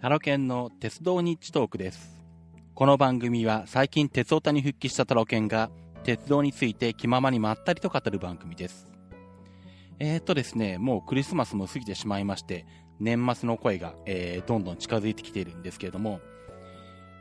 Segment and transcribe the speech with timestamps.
[0.00, 2.22] タロケンの鉄道日トークです。
[2.76, 5.70] この番組は最近鉄オタに復帰したタロケンが
[6.04, 8.86] 鉄道について気ままにまったりと語る番組です。
[9.98, 12.64] えー、っとですね、もうクリスマスも過ぎてしまいまして、
[13.00, 16.20] 年末の声が、えー、どんどん近づいてきているんですけれども、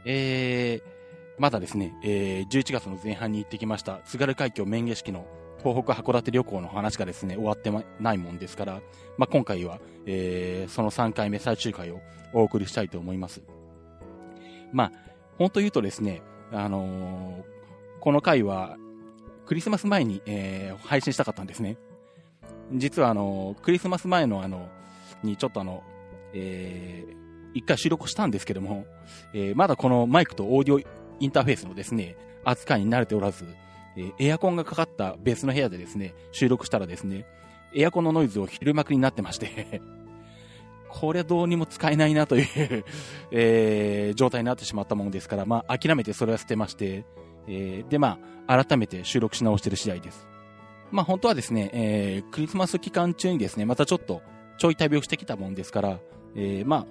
[0.05, 5.25] えー、まだですね、えー、11月の前半に行ってきました津軽海峡免下式の
[5.73, 8.81] 東北函館旅行の話がですね、終わってないもんですから、
[9.17, 11.99] まあ、今回は、えー、その3回目最終回を
[12.33, 13.41] お送りしたいと思います。
[14.71, 14.91] まあ、
[15.37, 16.21] 本当言うとですね、
[16.53, 17.43] あのー、
[17.99, 18.77] この回は、
[19.45, 21.77] クリスマス前に、えー、配信したかったんですね。
[22.73, 24.69] 実はあのー、クリスマス前のあの、
[25.23, 25.83] にちょっとあの、
[26.33, 27.15] えー、
[27.53, 28.85] 一回収録したんですけども、
[29.33, 30.79] えー、まだこのマイクとオーディオ
[31.19, 33.45] インターフェースのですね、扱いに慣れておらず、
[33.97, 37.25] えー、エアコンがかかった別の部屋でですね、収録したらですね、
[37.73, 39.81] エアコンのノイズを昼まくりになってまして
[40.89, 42.85] これどうにも使えないなという
[43.31, 47.03] えー、状態になってしまったものですから、まあ、諦めてそれは捨てまして、
[47.47, 50.27] えー、で、まあ、改めて収録し直してる次第です。
[50.91, 54.21] まあ、本当はですね、えー、クリスマス期間中にですね、またちょっと
[54.57, 55.99] ちょい旅をしてきたもんですから、
[56.35, 56.85] えー、まあ、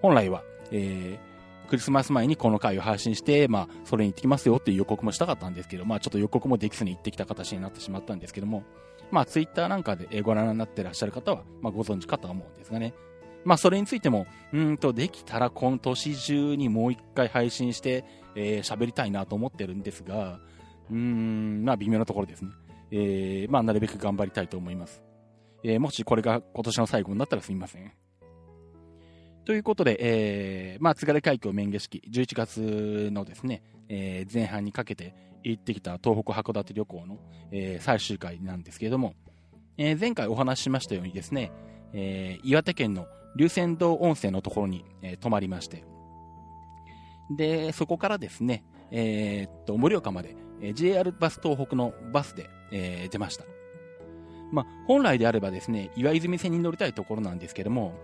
[0.00, 1.29] 本来は、えー、
[1.70, 8.64] クリスマス前にこの回を配信して、まあ、それに行ってきますよっていう予告もしたかったんですけど、まあ、ちょっと予告もできずに行ってきた形になってしまったんですけども、
[9.12, 12.92] まあ、ツイッターなんかでご覧になってらっしゃる方は、まあ、ご存知かとは思うんですがね。
[13.44, 18.04] まあ、それについても、うんと、できたら今年中にもう一回配信して、
[18.34, 20.40] えー、喋りたいなと思ってるんですが、
[20.90, 22.50] うーん、まあ、微妙なところですね。
[22.90, 25.02] えー、まあ、なるべく頑張りたいと思います。
[25.62, 27.92] えー、もしこれが今年の最後になったらすみません。
[29.44, 37.18] ということで、えー、まあ、津軽海峡免下式、11月のですね、えー、前半にかけて行ってきた東北函館旅行の、
[37.50, 39.14] えー、最終回なんですけれども、
[39.78, 41.52] えー、前回お話ししましたようにですね、
[41.92, 45.84] えー、岩手県の龍泉洞温泉のところに、えー、泊まりまして、
[47.36, 53.44] で、そこからですね、えー、っと、盛岡まで、えー、JR バス東北のバスで、えー、出ました。
[54.52, 57.94] まあ、本来であればですね、岩泉線に乗りたいところなんですけども、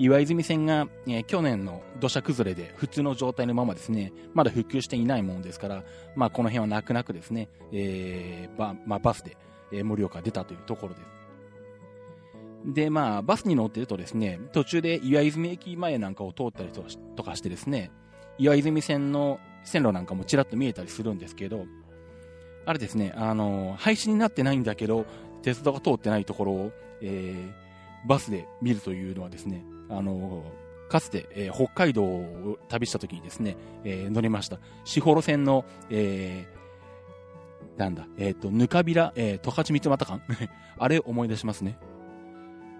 [0.00, 5.84] 岩泉線が、えー、去年の土砂崩れで普通の状態のままですね、まだ復旧していないものですから、
[6.16, 9.36] まあ、この辺は泣く泣くですね、えー、ば、まあ、バスで、
[9.72, 12.74] え、盛岡出たというところです。
[12.74, 17.90] で、まあ、バスに乗ってるとですね、途中で岩泉駅前なんかを通ったりとかしてですね、
[18.38, 21.66] 岩泉線の線路なんかもちらっと見えたりするんですけど、
[22.64, 25.04] あれですね、あの、廃止になってないんだけど、
[25.42, 26.72] 鉄道が通ってないところを、
[27.02, 30.44] えー、バスで見るというのはですね、あの、
[30.88, 34.58] かつて、えー、北海道を旅した時にですね、えー、乗りました。
[34.84, 40.22] 四幌線の、えー、なんだ、えっ、と、ぬかびら、えー、十勝三俣間
[40.78, 41.78] あれ思い出しますね。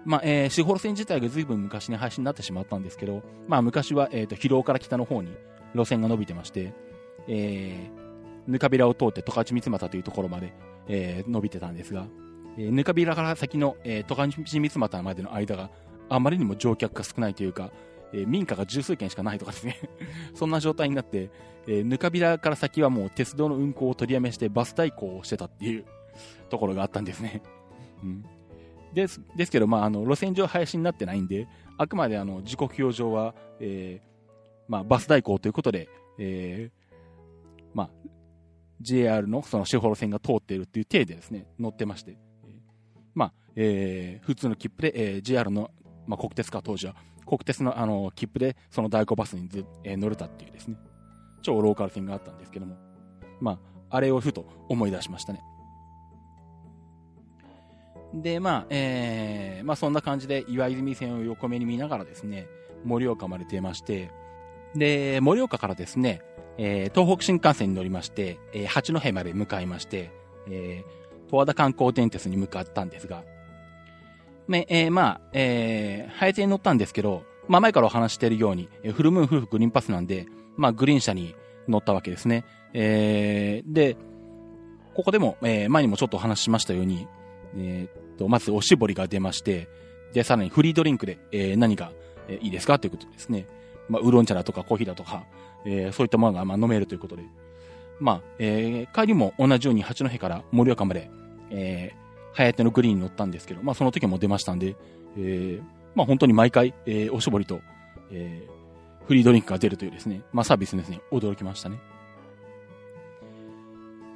[0.03, 5.31] まあ、えー、四幌線自体が随分昔に廃止になってしまったんですけど、まあ、昔は、えっ、と、広尾から北の方に
[5.73, 6.73] 路線が伸びてまして、
[7.27, 10.53] えー、ぬかびらを通って十勝三俣というところまで、
[10.87, 12.07] えー、伸びてたんですが、
[12.57, 15.69] えー、ぬかびらから先の、えー、十勝三俣までの間が
[16.11, 17.71] あまりにも乗客が少ないというか、
[18.13, 19.79] えー、民家が十数軒しかないとかですね
[20.35, 21.29] そんな状態になって、
[21.67, 25.85] えー、ぬかびらから先はもう鉄道の運行を取りやめしてバス代行をしてたっていう
[26.49, 27.41] ところがあったんですね。
[28.03, 28.25] うん
[28.93, 34.07] です、ですけど、まあ、あの、路線上廃止になってないんで、あくまであの、時刻表上は、えー、
[34.67, 37.89] まあ、バス代行ということで、えー、まあ、
[38.81, 42.17] JR のその四幌線が通っているっていう体でですね、乗ってまして、
[43.13, 45.71] まあ、えー、普通の切符で、えー、JR の、
[46.11, 46.95] まあ、国鉄か当時は、
[47.25, 50.75] 国鉄のあの、切符でその代行バスにず、えー、乗れたっていうですね、
[51.41, 52.75] 超ローカル線があったんですけども、
[53.39, 53.53] ま
[53.89, 55.41] あ、あれをふと思い出しましたね。
[58.13, 62.47] で、まあ、えー、まあそんな感じで岩泉線を横目に見ながらですね、
[62.83, 64.11] 盛岡まで出まして、
[64.75, 66.21] で、盛岡からですね、
[66.57, 70.11] えー、東北新幹線に乗りまして、えー、八戸まで向かいまして、
[70.49, 73.23] えー、十和田観光電鉄に向かったんですが、
[74.51, 80.27] めえー、まあ、えー、配線に乗ったんですけど、まあ前からお話しているように、え、フルムーン夫婦グリーンパスなんで、
[80.57, 81.35] まあグリーン車に
[81.67, 82.45] 乗ったわけですね。
[82.73, 83.97] えー、で、
[84.93, 87.07] ここでも、えー、前にもちょっとお話ししましたように、
[87.57, 89.67] えー、と、まずおしぼりが出まして、
[90.13, 91.91] で、さらにフリードリンクで、えー、何が、
[92.27, 93.47] えー、いいですかということですね。
[93.89, 95.25] まあ、ウーロン茶だとかコーヒーだとか、
[95.65, 97.23] えー、そういったものが、まあ、飲めるということで。
[97.99, 101.09] まあ、えー、帰りも同じように八戸から盛岡まで、
[101.51, 104.75] えー、早手のグリーンに乗ったんですけど、まあ、その時も出ましたんで、
[105.17, 105.63] えー、
[105.95, 107.61] まあ、本当に毎回、えー、おしぼりと、
[108.11, 111.79] えー、フリードリンクが出るというですね、まあ、サービスですね、驚きましたね。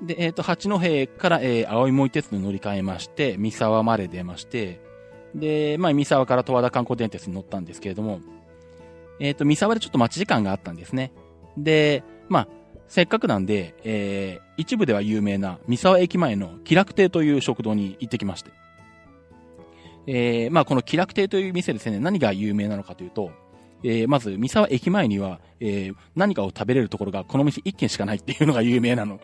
[0.03, 0.79] で、えっ、ー、と、八戸
[1.17, 4.81] から、えー、青い森鉄道に乗り換えまして、三沢まで出まして、
[5.33, 8.19] で、まあ、三沢から十和田観光電鉄に乗ったんですけれども、
[9.19, 11.11] えっ、と、三沢でちょっと待ち時間があったんですね。
[11.57, 12.47] で、まあ、
[12.87, 18.51] せっかくなんで、えー、一部では有名な三沢駅前の気楽亭という食堂に行ってきまして。
[20.07, 23.31] えー、まあこの気楽亭という店ですね、何が有名なのかというと、
[23.83, 29.19] えー、まず三沢駅前には、えー、何かを食べれるところがこの店一軒しかないっていうのが有名なの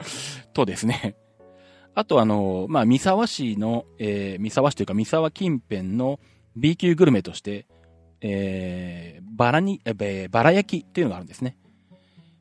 [0.53, 1.15] とですね。
[1.93, 6.19] あとあの、まあ三沢市の、えー、三沢市というか三沢近辺の
[6.55, 7.67] B 級グルメとして、
[8.21, 11.57] えー、バラに、えー、バラ焼きっていうのがあるんですね。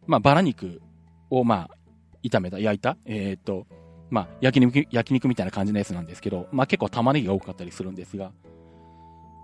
[0.06, 0.80] まあバラ肉
[1.30, 1.76] を、まあ、
[2.22, 3.66] 炒めた、焼いた、えっ、と、
[4.10, 8.32] まあ、焼肉、焼肉みたいな感じのやつなんですけど、まあ結構玉ねぎが多かったりするんですが、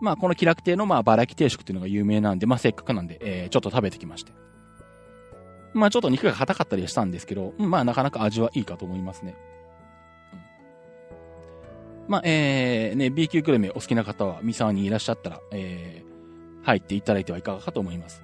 [0.01, 4.33] まあこの気楽亭のまあバラ焼き定食っていうのが有名なんで、まあせっかくなんで、えー、ちょっと食べてきまして。
[5.73, 9.37] まあちょっと肉が硬かったりしたんですけど、まあなかなか味はいいかと思いますね。
[12.09, 18.23] まあ、えー、ね、B 級グルメお好きな方は、三沢にいらっしゃったら、えー、入っていただいてはいかがかと思います。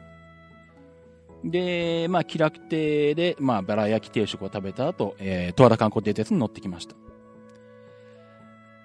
[1.45, 6.95] で、まあ、気楽亭で、まあ、バラ焼き定食を食べた後、えー、十和田観光電鉄に乗ってきました。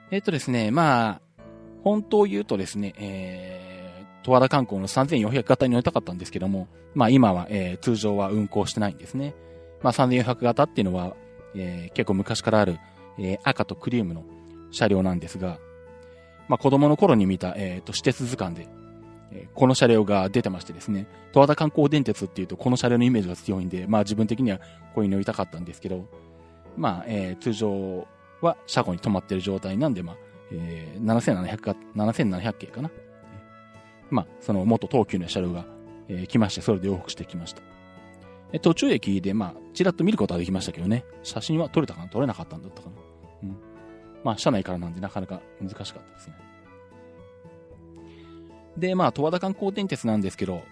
[0.09, 1.21] えっ、とですね、まあ、
[1.83, 9.35] 本当を言うとですね、えー、十和田観光の3400型に乗りたかったんですけども、まあ今は、えー、通常は運行してないんですね。
[9.81, 11.15] まあ3400型っていうのは、
[11.55, 12.79] えー、結構昔からある、
[13.19, 14.23] えー、赤とクリームの
[14.71, 15.59] 車両なんですが、
[16.47, 18.67] まあ子供の頃に見た、えっ、ー、と、私鉄図鑑で、
[19.31, 24.59] えこの車両が出てましてですね、十和田観光電鉄っていうとこの車両のイメージが強いんで、まあ自分的には
[24.93, 26.05] こういうの乗りたかったんですけど、
[26.77, 28.07] まあ、えー、通常
[28.41, 30.15] は車庫に止まってる状態なんで、まあ、
[30.51, 32.91] えー、7700か、7700系かな。
[34.09, 35.65] まあ、その元東急の車両が、
[36.07, 37.61] えー、来まして、それで往復してきました。
[38.53, 42.95] え途中駅で、まあ、ちらっと見ることはできましたけどね、写真は撮れたかな撮れなかったんだったかな。
[43.43, 43.57] うん。
[44.23, 46.35] まあ、車内からなんでなかなか難しかったですね。
[48.77, 50.63] で、まあ、十和田観光電鉄なんですけど、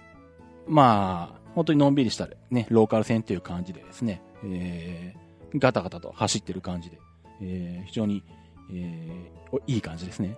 [0.68, 7.00] まあ、本当にのんびりしたね、ローカル線という感じでですね、えー、ガタガタと走ってる感じで、
[7.42, 8.24] えー、非常に、
[8.72, 10.38] えー、いい感じですね。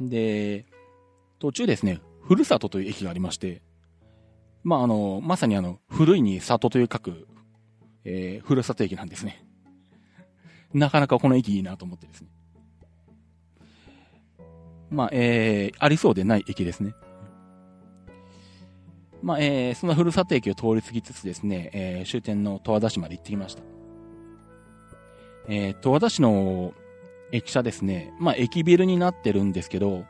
[0.00, 0.64] で、
[1.38, 3.62] 途中ですね、ふるさとという駅がありまして、
[4.62, 7.28] まあ、あの、まさにあの、古いに里という書く、
[8.04, 9.44] えー、ふるさと駅なんですね。
[10.72, 12.28] なかなかこの駅いいなと思ってですね。
[14.90, 16.94] まあ、えー、ありそうでない駅ですね。
[19.22, 23.62] まあ、えー、そのふるさと駅を通り過ぎつつですね、えー、終点の十和田市まで行ってきました。
[25.48, 26.72] えー、十和田市の
[27.32, 30.04] 駅舎ですね、まあ、駅ビルになってるんですけど、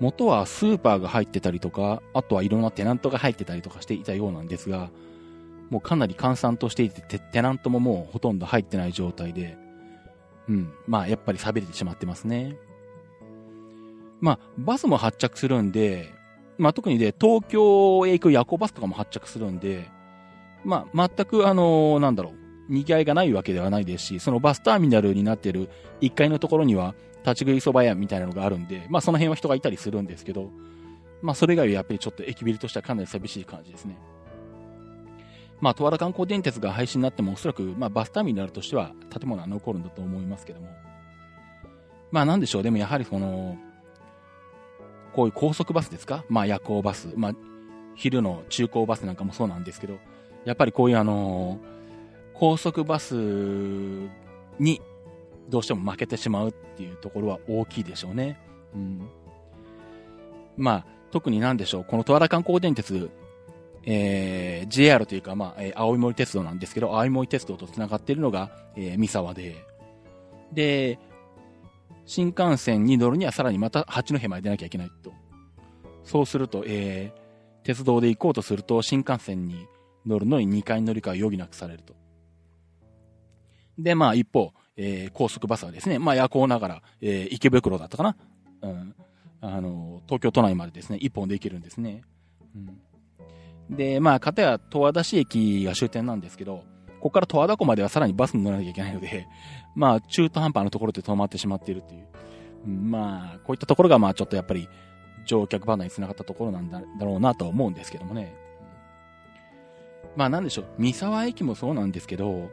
[0.00, 4.90] 元はスーパーが入ってたりとか、あとはいろんなテナントが入ってたりとかしていたようなんですが、
[5.70, 9.56] もうかなり閑散としていて、テナントももうほとんど入ってない状態で、
[10.48, 12.56] うん、まあやっぱり錆びれてしまってますね。
[14.22, 16.14] まあ、バスも発着するんで、
[16.56, 19.90] まあ、特にで、東京へ行く夜行バスとかも発着するんで、
[20.64, 25.68] まあ、全く、あのー、なんだろう、賑わいがないわけではないですし、そのバスターミナルになっている
[26.00, 30.50] 1階のところには、立ち食い蕎麦屋みたいなのがあるんで、まあ、その辺は人がいたりするんですけど、
[31.20, 33.96] まあ、それ以外はやっぱりちょっと駅ビルとしてはかなり寂しい感じですね。
[35.60, 40.68] まあ、十和田観光電鉄が廃止になっても、おそらく、まあ、バスターミナルとしては建物は残るんだと思いますけども。
[42.12, 43.56] まあ、なんでしょう、でもやはりその、
[45.12, 46.24] こういう高速バスですか？
[46.28, 47.34] まあ夜行バス、まあ
[47.94, 49.98] 昼の中高バスなんかもそうなんですけど、
[50.44, 51.58] やっぱりこういうあのー、
[52.34, 53.14] 高速バス
[54.58, 54.80] に
[55.48, 58.38] どうしても負けてしまうっていうところは大きいでしょうね。
[58.74, 59.08] うん。
[60.56, 63.10] まあ、特になんでしょう、この十和田観光電鉄、
[63.84, 69.56] えー、JR というか、まあ、えー、青い森鉄道なんですけど、青い森鉄道と繋がっているのが、えー、三沢で、
[70.52, 70.98] で、
[72.04, 75.12] 新幹線に乗るにはさらにまた八戸まで出なきゃいけないと。
[76.04, 79.66] そうすると、えー、鉄道で行こうとすると、新幹線に
[80.04, 81.94] 乗るのに2回乗り換えを余儀なくされると。
[83.78, 88.16] で、まあ一方、えー、高速バスはですね、まあ夜行ながら、えー、池袋だったかな
[88.62, 88.94] うん。
[89.40, 92.02] あの、東京都内までですね、一本で行けるんですね。
[92.54, 93.76] うん。
[93.76, 96.64] で、まあ、かたや十和田市駅が終点なんですけど、
[97.00, 99.26] ここから十和田湖まではさらにバスに乗らなきゃいけないので、
[99.74, 102.06] まあ、中途半端なところで止まってしまっているっていう。
[102.68, 104.68] まあ、こういったところが、まあ、ちょっとやっぱり、
[105.24, 108.34] 乗客離れに繋がったところなんだろうなとは思うんですけどもね。
[110.16, 110.66] まあ、なんでしょう。
[110.78, 112.50] 三沢駅もそうなんですけど、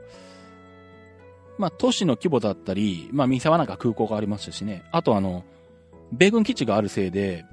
[1.58, 4.84] まあ、都市の規模だったり、まあ、三沢なんか空港がありますしね。
[4.92, 5.44] あと、あの、
[6.12, 7.46] 米軍基地があるせいで、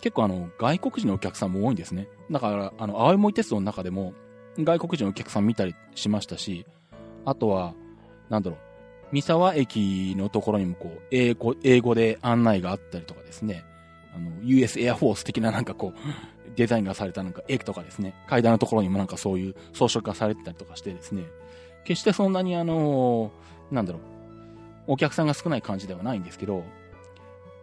[0.00, 2.08] 結構あの、外国人のお客さんも多いんですね。
[2.30, 4.12] だから、あの、青い森鉄道の中でも、
[4.58, 6.66] 外国人のお客さん見たりしましたし、
[7.24, 7.74] あとは、
[8.28, 8.60] なんだろう、
[9.12, 13.64] 三沢駅のところにもこう、英語、英語で案内があったりとかですね、
[14.14, 15.98] あの、US エアフォース的ななんかこう、
[16.56, 21.24] デザインがされたなんか駅とかですね、階段のところにもなんかそういう装飾がされてたりとかしてですね、
[21.84, 23.32] 決してそんなにあの、
[23.70, 24.02] なんだろう、
[24.86, 26.64] お客さんが少ない感じではないんですけど、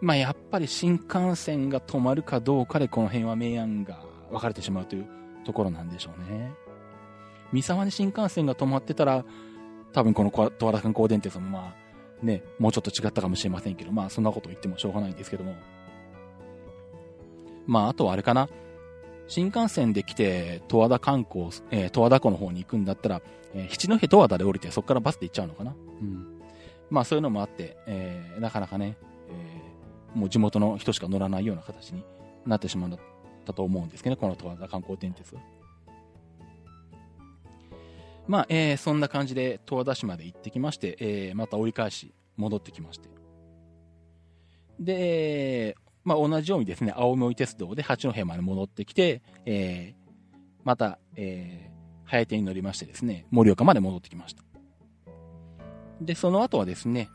[0.01, 5.07] まあやっぱり新幹線が止まるかどうかでこの辺は明暗が分かれてしまうという
[5.45, 6.51] ところなんでしょうね。
[7.51, 9.25] 三沢に新幹線が止まってたら、
[9.93, 11.81] 多分この十和田観光電鉄もまあ
[12.25, 15.55] ね、もうちょっと違ったかもしれませんけど、まあそんなこと言ってもしょうがないんですけども。
[17.65, 18.47] まああとはあれかな。
[19.27, 23.21] 新幹線で来て、十和田観光、えー、十和田湖の方に行くんだったら、
[23.53, 25.73] えー、七戸十和田で降りて、そこからバスで行っちゃうのかな。
[26.01, 26.41] うん。
[26.89, 28.97] まあそういうのもあって、えー、なかなかね、
[29.29, 32.03] えー、もう地元の人しか乗らないような形に
[32.45, 32.99] なってしまっ
[33.45, 35.41] たと思うんですけどね、この十和田観光電鉄は。
[38.27, 43.09] まあ、えー、そんな感じで十和田市まで行ってきまして、えー、また折り返し戻ってきまして。
[44.79, 50.11] で、まあ、同じようにですね、青森鉄道で八戸まで戻ってきて、えー、
[50.63, 54.43] また、えー、早手に乗りましてですね、盛岡まで戻ってきました。
[56.01, 57.09] で、その後はですね、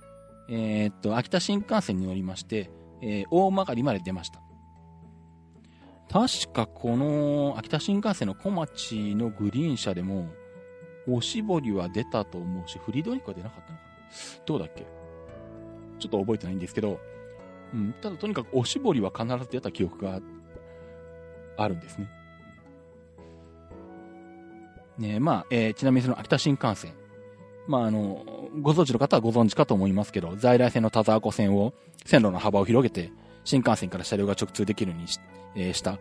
[0.49, 2.71] えー、っと、秋田新幹線に乗りまして、
[3.03, 4.41] えー、大曲まで出ました。
[6.09, 10.29] 確かこの秋田新幹線の小町のグリーン車でも、
[11.09, 13.91] おしぼりは出たと思うし、フリードリンクは出なかったのかな？
[14.45, 14.87] どうだっけ？
[15.99, 17.01] ちょっと覚えてないんですけど、
[17.73, 20.21] うん、ただとにかくおしぼりは必ず出た記憶が
[21.57, 22.09] あるんですね。
[24.99, 26.93] ねまあ、えー、ちなみにその秋田新幹線。
[27.69, 28.25] まあ、あの、
[28.63, 33.11] ご存知の方はご存知かと思いますけど、在来線の田沢湖線を、線路の幅を広げて、
[33.43, 35.19] 新幹線から車両が直通できるようにし,、
[35.57, 35.99] えー、した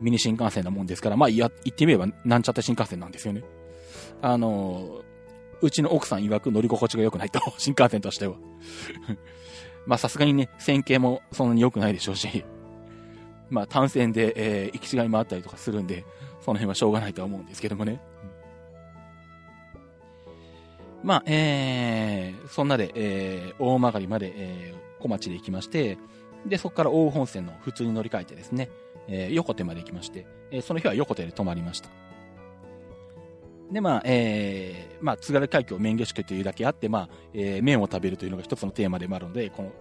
[0.00, 3.44] ミニ新幹線なもんですから、まあ、いや、言ってみれば、なんちゃって新幹線なんですよね。
[4.22, 5.02] あの、
[5.60, 8.36] うちの奥さん曰く乗り心地が良くないと、 新幹線としては。
[9.86, 12.44] まあさすがにね、線形もそんなに良くないでしょうし、
[13.50, 16.04] まあ単線で、えー、行き違いもあったりとかするんで、
[16.40, 18.00] その辺はしょうがないとは思うんですけどもね。
[21.02, 25.98] まあ、えー、そんなで、えー、大曲まで、えー、小町で行きまして、
[26.46, 28.70] で、そこから大本線の普通に乗り換えてですね、
[29.08, 31.90] えー、横手まで行きまして、えー、その日は横手で泊まりました。
[33.70, 39.72] で、まあ、えー、まあ、津軽海峡免許式というだけあって、まあ、えー、麺を食べるというのが一つのテーマでもあるので、この、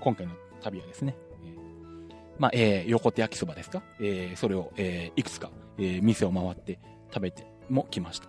[0.00, 1.14] 今回の旅はですね、
[1.44, 3.82] えー、まあ、えー、横手焼きそばですか？
[4.00, 6.78] えー、それを、えー、いくつか、えー、店を回って
[7.12, 8.28] 食べても来ました。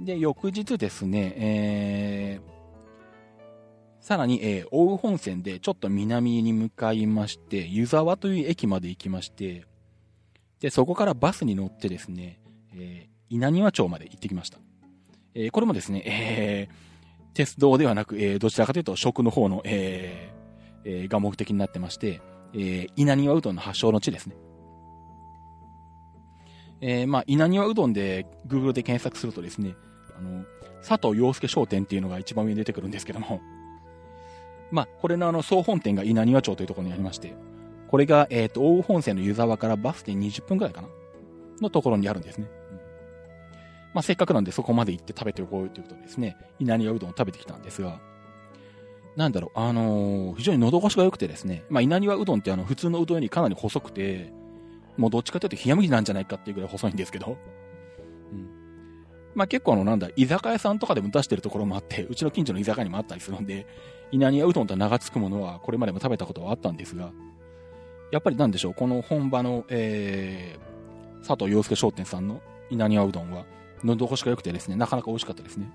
[0.00, 9.66] で、翌日ですね、えー、さらに、えー、大本線でちょっと南に向かいまして、湯沢という駅まで行きまして、
[10.62, 12.38] で、そこからバスに乗ってですね、
[12.74, 14.58] えー、稲庭町まで行ってきました。
[15.34, 22.22] えー、これもですね、えー、鉄道ではなく、えー、どちらかというと食の方の、えー、えー、が目的になってまして、
[22.54, 24.36] えー、稲庭うどんの発祥の地ですね。
[26.80, 29.74] えー、まあ、稲庭うどんで Google で検索するとですね、
[30.16, 30.44] あの、
[30.86, 33.40] 佐藤洋介商店っていうのが一番上に出てくるんですけども、
[34.70, 37.34] まあ、これのあの、総本店が稲庭町というところにありまして、
[37.92, 40.88] これが、えっ、ー、と、大本線の湯沢からバスで20分くらいかな？
[41.60, 42.48] のところにあるんですね。
[42.70, 42.76] うん、
[43.92, 48.00] まあ、せっかくなんでそこまで行って食べておこうということでですね、稲庭うどんを食べてきたんですが、
[49.14, 54.32] なんだろう、あのー、非常に喉越しが良くてですね、まあ、稲庭うどんってあの、普通のうどんよりかなり細くて、
[54.96, 57.36] もうどっちかというと冷麦なんじゃないかっていうぐらい細いんですけど、
[58.32, 58.48] うん。
[59.34, 63.66] まあ、結構あの、なんだ、居酒屋さんとかでも出してるところもあって、うちの近所の居酒屋にもあったりするんで、
[64.12, 67.12] 稲庭うどんと名が付くものはこれまでも食べたことはあったんですが、
[68.12, 72.40] やっぱりなんでしょう、この本場の、えー、佐藤洋介商店さんの
[72.70, 73.44] 稲庭うどんは、
[73.82, 75.72] 喉越しが良くてですね、なかなか美味しかったですね。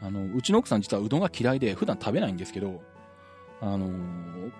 [0.00, 2.80] あの、うちの奥さん実はうどんが嫌いで普段食べないんですけど、
[3.60, 3.92] あのー、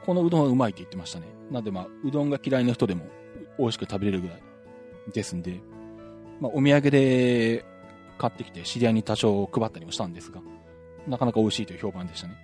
[0.05, 1.27] このうどんはうまいって言ってましたね。
[1.51, 3.07] なんでまあ、うどんが嫌いな人でも
[3.59, 4.43] 美味しく食べれるぐらい
[5.15, 5.61] ですんで、
[6.41, 7.65] まあ、お土産で
[8.19, 10.43] 買ってきて知り合いに多少配ったりもしたんですが、
[11.09, 12.35] なかなか美味しいという評判でしたね。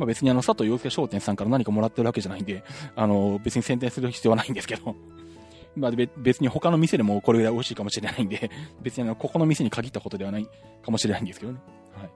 [0.00, 2.64] まあ、別にあの、佐藤洋介商店さんから何かもらってるわけじゃないんで、
[2.96, 4.96] あの、別に宣伝する必要はないんですけど、
[5.76, 10.48] まあ、別に他の店でもこれぐらい美味しいかもしれないんで、 別にあの、ここの店に限ったことではない
[10.82, 11.58] かもしれないんですけどね。
[11.92, 12.10] はい。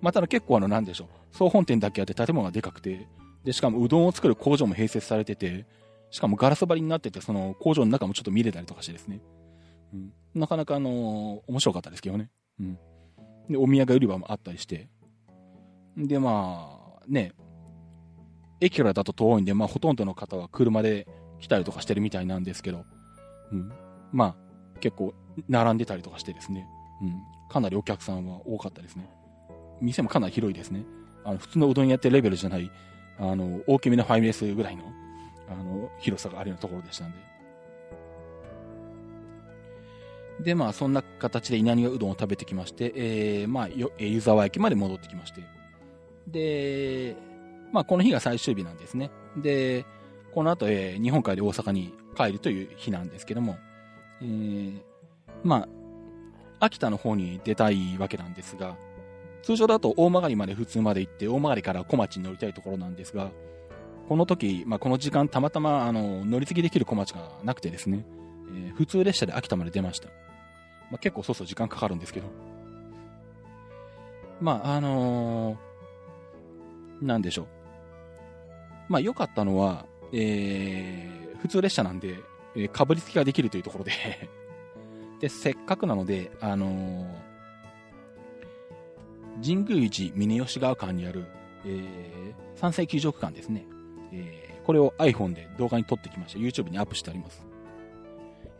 [0.00, 1.08] まあ、ただ結構あの、なんでしょう。
[1.30, 3.06] 総本店だけあって建物がでかくて、
[3.44, 5.66] で、しかもうどんを作る工場も併設されてて、
[6.10, 9.20] しかもガラス張りになってて、その工場の中もちょっと見れたりとかしてですね。
[9.92, 10.12] うん。
[10.34, 12.30] なかなかあの、面白かったですけどね。
[12.58, 12.78] うん。
[13.50, 14.88] で、お土産売り場もあったりして。
[15.96, 16.73] で、まあ、
[17.08, 17.32] ね、
[18.60, 21.06] 駅からだと遠いんで、まあ、ほとんどの方は車で
[21.40, 22.84] 来たりとかしてるみたいなんですけど、
[23.52, 23.72] うん。
[24.12, 25.14] まあ、結構、
[25.48, 26.66] 並んでたりとかしてですね、
[27.02, 27.14] うん。
[27.48, 29.08] かなりお客さんは多かったですね。
[29.80, 30.84] 店もかなり広いですね。
[31.24, 32.70] あの、普通のうどん屋ってレベルじゃない、
[33.18, 34.84] あの、大きめのファミレスぐらいの、
[35.48, 37.18] あの、広さがあるようなところでしたんで。
[40.40, 43.68] で、まあ、そんな形で稲庭うどんを食べてきまして、えー、まあ、
[43.98, 45.42] 湯沢駅まで戻ってきまして。
[46.26, 47.16] で、
[47.72, 49.10] まあ、この日が最終日なんですね。
[49.36, 49.84] で、
[50.32, 53.56] この後、えー、日本海で大阪に帰るという日なんですけども、
[54.20, 54.80] えー、
[55.42, 55.68] ま
[56.60, 58.76] あ、秋田の方に出たいわけなんですが、
[59.42, 63.30] 通常だと大曲まで普通まで行って、大曲から小町に乗りたいところなんですが、
[64.08, 68.04] この時、まあ、この時間たまたまあの乗り継ぎできる小町がなくてですね、
[68.50, 70.08] えー、普通列車で秋田まで出ました。
[70.90, 72.26] まあ、結構そうそう時間かかるんですけど。
[74.40, 75.56] まあ、あのー、
[77.06, 77.46] なんでしょう。
[78.88, 82.18] まあ、良かったのは、えー、普通列車なんで、
[82.54, 83.92] えー、かぶりつきができるというところで
[85.20, 87.06] で、せっかくなので、あのー、
[89.42, 91.24] 神宮寺峰吉川間にある、
[91.64, 93.66] えー、三世球場区間ですね。
[94.12, 96.38] えー、これを iPhone で動画に撮ってきました。
[96.38, 97.44] YouTube にアップしてあります。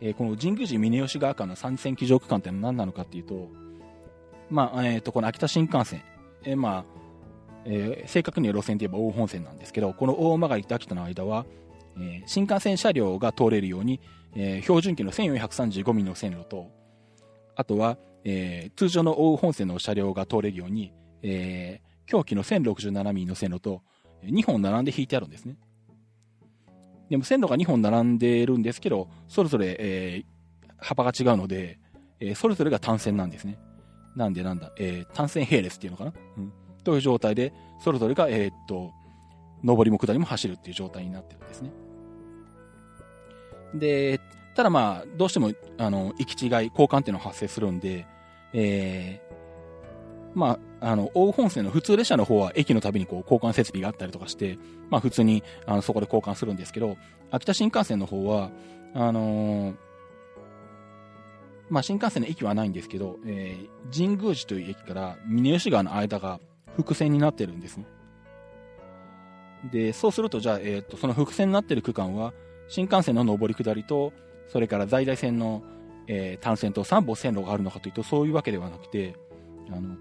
[0.01, 3.49] えー、この神宮寺峰吉川間の三線機場区間って何なのかっていうと、
[4.49, 6.03] まあ、えっ、ー、と、この秋田新幹線、
[6.43, 6.85] えー、まあ、
[7.65, 11.45] えー、正確には路線で言えば大本線なんですけど、この大曲と秋田の間は、
[11.97, 13.99] えー、新幹線車両が通れるように、
[14.35, 16.69] えー、標準機の1435ミリの線路と、
[17.55, 23.81] あとは、えー、通常の大本線の車両が通れるように、えー、狂気の1067ミリの線路と、
[24.23, 25.57] 2本並んで引いてあるんですね。
[27.09, 31.79] でも線路が2本並んでるんですけど、それぞれ、えー、幅が違うので、
[32.19, 33.57] えー、それぞれが単線なんですね。
[34.15, 36.53] なんでなんだ、えー、単線並列っていうのかな、うん、
[36.85, 38.93] という状態で、それぞれが、えー、っと、
[39.63, 41.71] 上りも下りも走るっていう状態になってるんですね。
[43.73, 44.21] で、
[44.55, 48.07] ただまあ、どうしても、あの、行き違い、交換っていうのが発生するんで、
[48.53, 54.57] えー、まあ、あの、大本線の普通列車の方は駅のたびにこう交換設備があったりとかして、
[54.89, 56.97] まあ普通にあのそこで交換するんですけど、
[57.31, 58.51] 秋田新幹線の方は、
[58.93, 59.75] あのー、
[61.69, 66.39] まあ新幹線の駅はないんですけど、えー、神宮寺という駅から峰吉川の間が
[66.75, 67.85] 伏線になってるんですね。
[69.71, 72.33] で、そうするとじゃあ、えっ、ー、と、その伏線になってる区間は、
[72.67, 74.13] 新幹線の上り下りと、
[74.47, 75.63] それから在来線の、
[76.07, 79.15] えー、単線と3本線路があるのかというと、そういうわけではなくて、
[79.69, 79.95] あの、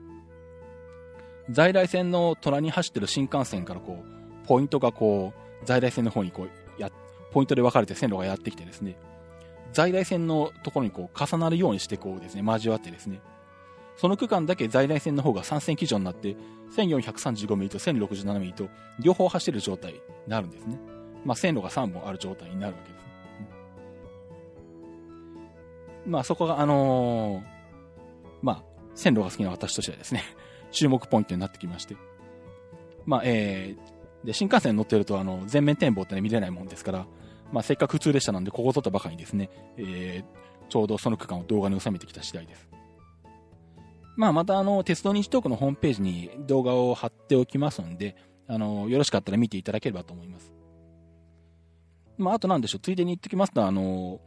[1.51, 5.33] 在来線の虎に走ってる新幹線からこう、ポイントがこ
[5.63, 6.91] う、在来線の方にこう、や、
[7.33, 8.97] ポイントで分かれて線路がやってきてですね、
[9.73, 13.21] 在来線のところにこう、重なるようにしてこうですね、交わってですね、
[13.97, 16.37] その区間だけ在来線の方が3線基準になって、
[16.77, 18.69] 1435ミリと1067ミリと
[19.01, 20.79] 両方走る状態になるんですね。
[21.25, 23.05] まあ、線路が3本ある状態になるわけです。
[26.07, 27.45] うん、まあ、そこが、あのー、
[28.43, 28.63] まあ、
[28.95, 30.23] 線路が好きな私としてはですね、
[30.71, 31.97] 注目ポイントになってきまして。
[33.07, 37.07] まあ、えー、で、新幹線に乗ってると、あの、全面展望って見れないもんですから、
[37.53, 42.69] まあ、せっかく普通列車なんで、ここを撮ったばかりにですね、えー、ちょうどその区間を動画に収めてきた次第です。
[44.17, 50.53] まあ、また、あの、鉄道日トークのホームページに動画を貼っておきますんで、あの、よろしかったら見ていただければと思います。
[52.17, 54.21] まあ、あとなんでしょう、ついでに言ってきますと、あの、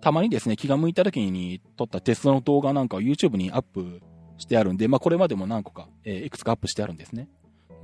[0.00, 4.00] たまにですね、気が向いた時に撮った鉄道の動画なんかを YouTube にアップ
[4.38, 7.28] してあるんで、まあ、これまでも何個か、えー、いくつかアップしてあるんですね。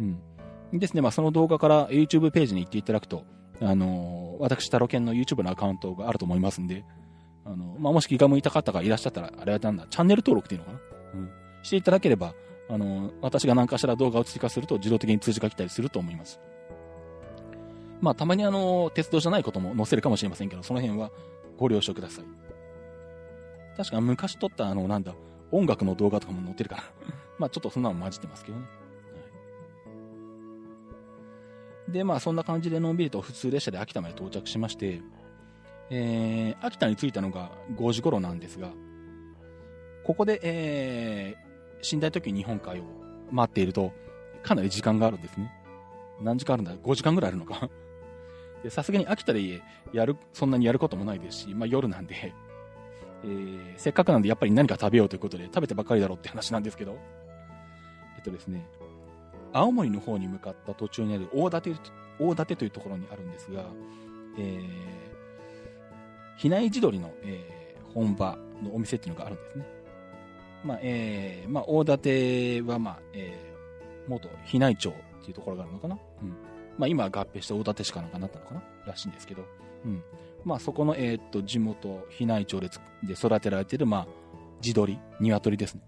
[0.01, 0.79] うん。
[0.79, 3.25] ですね、まあ、その動画から YouTube ページに行っていただくと、
[3.61, 6.85] あの、私、タロケンの YouTube のアカウントがあると思いますんで、
[7.45, 10.79] あの、まあ、もし気が向いた方がいらっしゃったら、あれはなんだ、チャンネル登録っていうのかな
[11.15, 11.46] うん。
[11.67, 12.35] していただければ、
[12.69, 16.41] あの、私が何かしら動画を追加すると自動的に通知が来たりすると思います。
[18.01, 21.11] まあ、たまにあの、鉄道じゃないことも載せるかもしれませんけど、その辺は
[21.59, 22.25] ご了承ください。
[23.77, 25.15] 確か昔撮ったあの、なんだ、
[25.51, 26.83] 音楽の動画とかも載ってるから
[27.39, 28.65] まあちょっとそんなの混じってますけどね。
[28.65, 28.71] は
[31.89, 35.03] い、で、まあそんな感じでのんびりと普通列車で秋田まで到着しまして、
[35.91, 38.71] えー、秋田に着いたのが5時頃なんですが、
[40.05, 41.46] ここで、えー、
[41.83, 42.85] 寝台特急日本海を
[43.31, 43.93] 待っていると、
[44.43, 45.53] かなり時間があるんですね。
[46.21, 47.69] 何時間あるんだ ?5 時間ぐらいあるのか
[48.71, 49.63] さすがに秋田で
[49.93, 52.15] やる、そんなにやることもないですし、まあ夜なんで
[53.25, 56.99] えー、せっかくなんでやっぱり何か食べようということで食べてばっかりだろうって話なんですけど、
[58.17, 58.67] えっとですね、
[59.53, 61.75] 青森の方に向かった途中にある大館
[62.19, 63.65] 大館というところにあるんですが、
[64.39, 64.67] えー、
[66.37, 69.76] 比内地鶏の、えー、本場のお店っていうのがあるんですね。
[70.67, 75.97] まあ、えー、まあ、大館は、まあ、えー、元比内町っていうところがあるのかな？
[76.23, 76.31] うん。
[76.77, 78.63] まあ、今合併して大館市かなんかなったのかな？
[78.85, 79.45] らしいんですけど、
[79.85, 80.03] うん。
[80.45, 82.69] まあ、そこの、えー、っと、地元、比内町で
[83.05, 84.07] で育てられてる、まあ、
[84.61, 85.83] 地鶏、鶏ですね。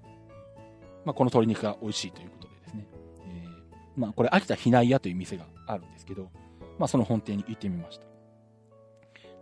[1.04, 2.86] まあ、この鶏肉が美味しいということでですね。
[3.26, 6.30] えー、まあ、これ、秋田ひない屋という店があるんですけど、
[6.78, 8.06] まあ、その本店に行ってみました。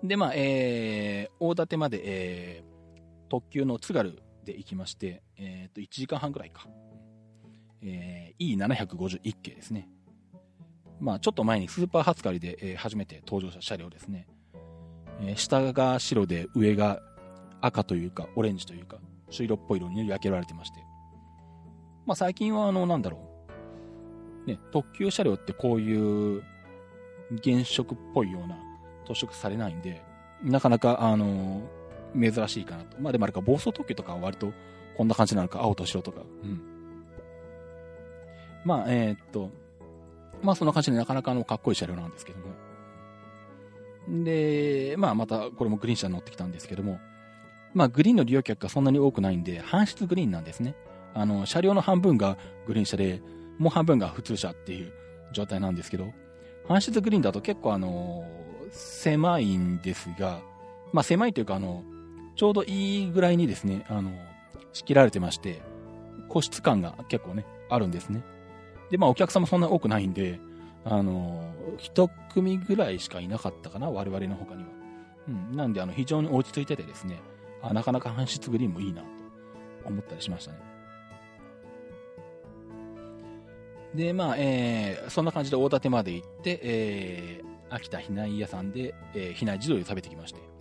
[0.03, 6.67] で、まあ、えー、大館まで、えー、特急の津軽で行きまして、えっ、ー、と、1時間半ぐらいか。
[7.83, 9.89] えー、E751 系ですね。
[10.99, 14.27] まあ、ちょっと前にスーパー初狩りで、え、初めて登場した車両ですね。
[15.21, 17.03] えー、下が白で上が
[17.61, 18.99] 赤というか、オレンジというか、
[19.31, 20.79] 朱色っぽい色に塗り分けられてまして。
[22.07, 23.19] まあ、最近は、あの、なんだろ
[24.47, 24.49] う。
[24.49, 26.43] ね、特急車両ってこういう
[27.43, 28.57] 原色っぽいような
[29.07, 30.03] 塗色されないんで、
[30.43, 31.63] なかなか、あのー、
[32.21, 33.01] 珍しいかなと。
[33.01, 34.53] まあでもあれか、暴走特急とかは割と
[34.97, 36.23] こんな感じなのか、青と白とか。
[36.43, 36.61] うん。
[38.65, 39.51] まあ、えー、っと、
[40.43, 44.25] まあそんな感じでなかなかのかっこいい車両なんですけども。
[44.25, 46.99] で、まあまたこれもグリーン車に乗ってきたんですけども、
[47.75, 50.75] まあグリーンの利用客がそんなに多くないんで、搬出グリーンなんですね。
[51.15, 53.23] あの、車両の半分がグリーン車で、
[53.59, 54.93] もう半分が普通車っていう
[55.33, 56.13] 状態なんですけど、
[56.69, 58.25] 搬出グリーンだと結構あの、
[58.71, 60.41] 狭いんですが、
[60.93, 61.83] まあ狭いというかあの、
[62.37, 64.13] ちょうどいいぐらいにですね、あの、
[64.73, 65.63] 仕切られてまして、
[66.29, 68.23] 個室感が結構ね、あるんですね。
[68.91, 70.39] で、まあお客様そんな多くないんで、
[70.85, 74.69] あの、一組ぐらいしかいなかったかな、我々の他には。
[75.29, 75.57] うん。
[75.57, 77.21] なんで、あの、非常に落ち着いててですね、
[77.63, 79.09] あなかなか搬出グリーンもいいなと
[79.87, 80.59] 思ったりしましたね。
[83.95, 90.56] で、まあ、えー、そんな感じで大館まで行って、えー、秋田ひない屋さんで、えー、ひない地鶏を食べてきまして。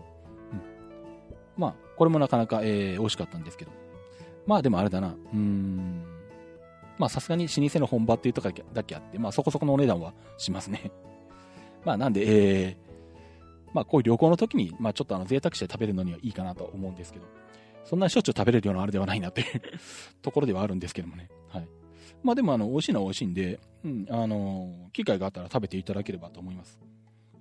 [1.98, 3.72] これもなかなか、えー、美味しかったんですけど。
[4.46, 5.10] まあ、でもあれだな。
[5.10, 6.04] うーん。
[6.98, 10.92] まあ、さすがに老舗の本場っていうとかだけあって、まあ、そこそこのお値段はしますね。
[11.84, 12.76] まあ、なんで、えー、
[13.74, 17.26] まあ、こういう旅行の時に、まあ、ちょっとあの、贅沢して食べるのにはいいかなと思うんですけど、
[17.84, 19.62] そんなにしょっちゅう食べれるようなあれではないなっていう
[20.22, 21.30] ところではあるんですけどもね。
[21.50, 21.68] はい。
[22.24, 26.80] まあでもあの、美味しいのは美味しいんで、うん、あの、機会があったら食べていただければと思います。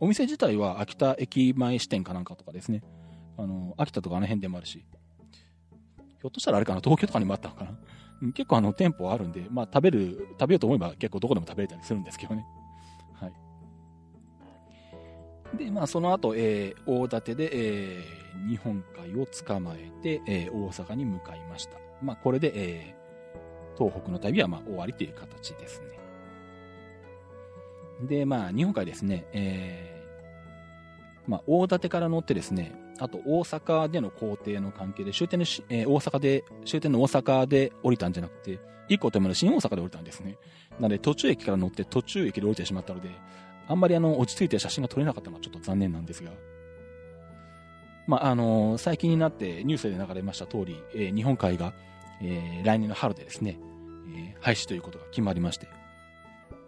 [0.01, 2.83] お店自体は秋田駅前支店かなんかとかですね。
[3.37, 4.79] あの、秋田とかあの辺でもあるし。
[4.79, 8.33] ひょっとしたらあれかな、東京とかにもあったのかな。
[8.33, 12.47] 結構あの、店舗あるんで、まあ食べる、食べようと思えば結構どこでも食べれたりするんですけどね。
[13.15, 13.29] は
[15.55, 15.59] い。
[15.59, 21.77] で、まあその後、えー、大館で、えー、日本海を捕まえて、えー、大阪に向かいました。
[22.03, 25.95] まあこれで、えー、東北の旅はまあ終わりという形ですね。
[28.03, 29.94] で、まあ、日本海ですね、えー、
[31.27, 38.59] まあ、大館から乗ってですね、あと大阪での工程の関係で、終点の、えー、大阪で、終点の大阪で降りたんじゃなくて、
[38.89, 40.37] 一個手前の新大阪で降りたんですね。
[40.79, 43.11] なので、途中駅から乗って途中駅で降りてしまったので、
[43.67, 46.31] あんまりあの、落ち着いて写真が撮れなかったのはちょっと残念なんですが、
[48.07, 51.73] まあ、あのー、最近になってニュースで流れました通り、えー、日本海が、
[52.21, 53.59] えー、来年の春でですね、
[54.15, 55.69] え、廃止ということが決まりまして、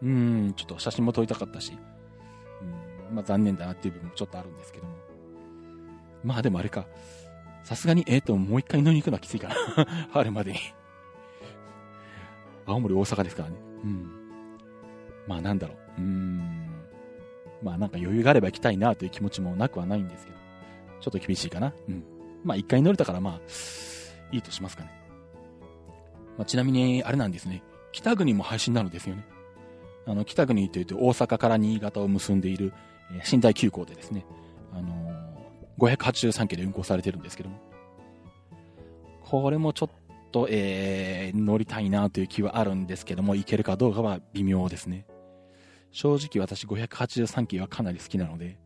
[0.02, 1.78] うん、ちょっと写真も撮りたかったし、
[3.10, 4.92] まあ残念だなっていう部分もちょっとあるんですけども。
[6.24, 6.86] まあでもあれか、
[7.64, 9.54] さすがに、えっ、ー、と、もう一回乗りに行くのはきついかな。
[10.12, 10.58] 春までに
[12.66, 13.56] 青森、大阪ですからね。
[13.84, 14.10] うん。
[15.26, 16.00] まあなんだろう。
[16.00, 16.66] うーん。
[17.62, 20.38] まあなんか余裕があれば行きたいなという気持ちもなくはないんですけど、
[21.00, 21.72] ちょっと厳しいかな。
[21.88, 22.04] うん。
[22.44, 23.40] まあ一回乗れたからまあ、
[24.32, 24.90] いいとしますかね。
[26.36, 27.62] まあ、ちなみに、あれなんですね。
[27.92, 29.24] 北国も配信なのですよね。
[30.06, 32.72] あの、北国というと大阪から新潟を結んでいる、
[33.10, 34.24] 寝台急行でですね、
[34.72, 37.58] あのー、583系で運行されてるんですけども。
[39.22, 39.90] これもちょっ
[40.30, 45.06] と、えー、乗りたいなという気はあるんですけども、行けるかどうかは微妙ですね。
[45.90, 48.58] 正直私583系はかなり好きなので、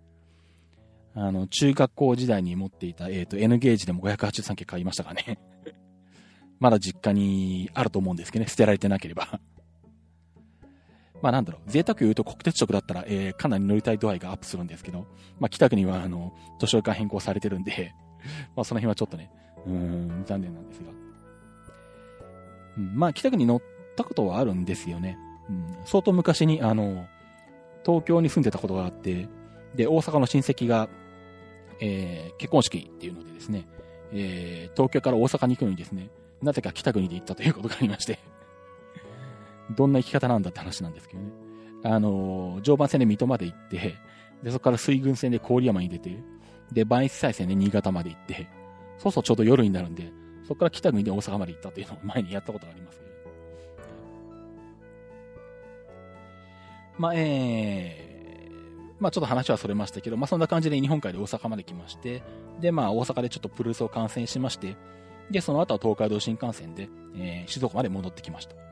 [1.14, 5.38] あの、中学校時代に持っていた、えっ、ー、と、N ゲージでも583系買いましたかね。
[6.61, 9.40] まだ実家にあると思うんですけどね、捨てられてなければ。
[11.22, 15.06] まあなんだろう、贅沢言うと国鉄色だったら、えー、かなり乗りたい度合いがアップするんですけど、
[15.38, 17.94] まあ北区には、あの、図書館変更されてるんで、
[18.56, 19.30] まあその辺はちょっとね、
[19.66, 20.90] うん、残念なんですが。
[22.78, 23.62] うん、まあ北区に乗っ
[23.96, 25.18] たことはあるんですよね。
[25.48, 27.06] うん、相当昔に、あの、
[27.85, 29.28] 東京に住んでたことがあって、
[29.74, 30.88] で、大阪の親戚が、
[31.80, 33.66] えー、結婚式っていうのでですね、
[34.12, 36.11] えー、東京から大阪に行くのにですね、
[36.42, 38.18] なぜか北国で行ったということがありまして
[39.76, 41.30] どんな生き方なんだって話なんですけどね。
[41.83, 43.96] あの、常磐線で水戸まで行って、
[44.42, 46.16] で、そこから水軍線で郡山に出て、
[46.72, 48.48] で、磐越西線で新潟まで行って、
[48.98, 50.12] そうそうちょうど夜になるんで、
[50.44, 53.11] そこから北国で大阪まで行ったっていうのを前にやったことがありますけど。
[56.98, 62.22] まあ、えー、まあちょっと話はそれましたけど、まあそんな感じで日本海で大阪まで来まして、
[62.61, 64.76] で、まあ大阪でちょっとプルースを観戦しまして、
[65.30, 68.69] で、その後は東海道新幹線で、えー、静岡まで戻ってきました。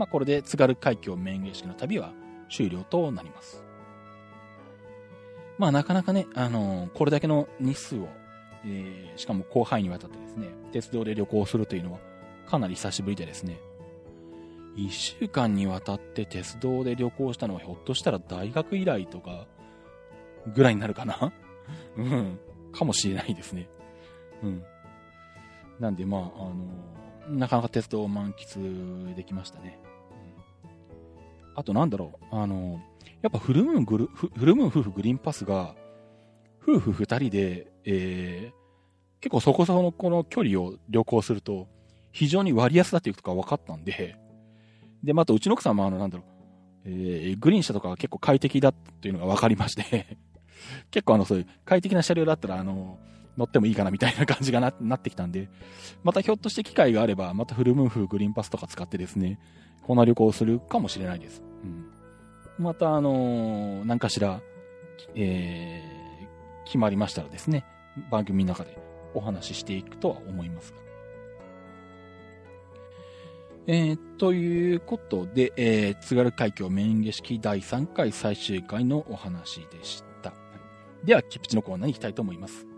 [0.00, 2.14] まあ、これで津軽海峡免疫式の旅は
[2.48, 3.62] 終了となります。
[5.58, 8.08] まあ、なかなかね、あのー、これだけの日数を、
[8.64, 11.98] えー、しかも広範囲にわたってですね、鉄道で旅行するというのは
[12.46, 13.60] かなり久しぶりでですね、
[14.78, 19.48] 1週間にわたって鉄道で旅行したのはひょっとしたら大学以来とか
[20.54, 21.30] ぐらいになるかな？
[21.98, 22.38] うん。
[22.72, 23.68] かもしれないですね。
[24.42, 24.64] うん。
[25.78, 29.78] なんで、まあ、あの、なかなか鉄道を満喫できましたね。
[31.60, 32.80] あと、なんだろう、あの、
[33.20, 35.74] やっぱフルムーングル、フルムーン夫婦グリーンパスが、
[36.62, 41.68] 夫婦二人で、えー、結構そこそこのこの距離を旅行すると、
[42.12, 44.16] 非常に割安だっていうことが分かったんで、
[45.04, 46.26] で、またうちの奥さんもあの、なんだろう、
[46.86, 50.16] えー、グリーン車とかが結構快適だっていうのが分かりまして
[50.90, 52.98] 結構あの、そういう快適な車両だったら、あの、
[53.36, 55.50] 乗ってもいいかなみたいな感じがななってきたんで、
[56.04, 59.38] またひょっとして機会があれば、またフルムーン風グリーンパスとか使ってですね、
[59.82, 61.42] こんな旅行をするかもしれないです。
[61.64, 61.90] うん。
[62.58, 64.40] また、あのー、何かしら、
[65.14, 67.64] えー、決まりましたらですね、
[68.10, 68.78] 番組の中で
[69.14, 70.78] お話ししていくとは思いますが。
[73.66, 80.32] えー、ということで、えー、津軽海峡メイン儀式第3回最終回のお話でした。
[81.04, 82.69] では、キプチのコーナーに行きたいと思います。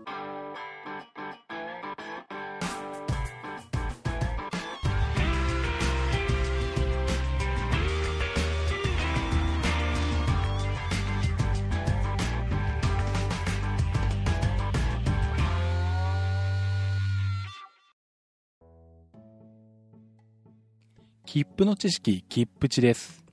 [21.33, 23.25] 切符の知識、切符値です。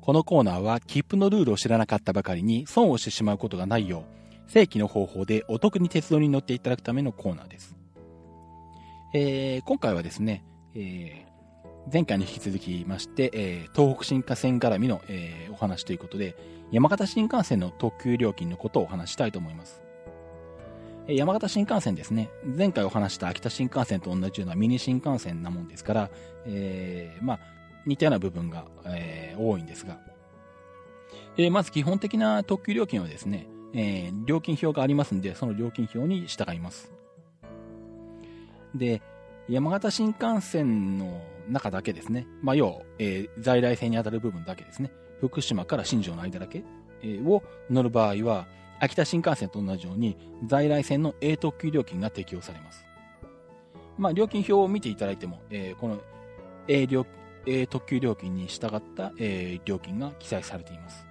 [0.00, 4.06] このコーナーは切符のルールを知らなかったばかりに損をしてしまうことがないよ
[4.46, 7.76] う、正規の方法でお得に鉄道に乗っていただくためのコーナーです。
[9.12, 16.34] えー、今回はですね、えー、前回に引き続きまして、えー、東北新幹線絡みの、え、お話ということで、
[16.70, 19.81] 山形新幹線の特急料金のことをお話したいと思います。
[21.08, 22.30] 山形新幹線ですね。
[22.44, 26.10] 前回お話した秋田新幹線と同じようなミニ新幹線なもんですから、
[26.46, 27.40] えー、まあ、
[27.86, 29.98] 似たような部分が、えー、多いんですが、
[31.36, 36.92] えー、まず基本的な特急料金はですね、えー、料金表がありますんで、その料金表に従います。
[38.74, 39.02] で、
[39.48, 46.62] 山形新幹線の中だけですね、まあ、要、えー、在来線に当たる部分だけですね、福島から新庄の間だけ、
[47.02, 48.46] えー、を乗る場合は、
[48.82, 52.84] 秋田新幹線と同じように在来線の A 特急料金が適用されます。
[53.96, 56.00] まあ、料金表を見ていただいても、えー、この
[56.66, 57.06] A, 料
[57.46, 61.06] A 特急料金に従った、えー、料金が記載されています。